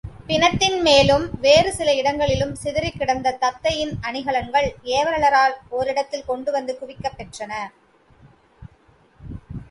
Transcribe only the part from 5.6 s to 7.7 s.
ஓரிடத்தில் கொண்டு வந்து குவிக்கப் பெற்றன.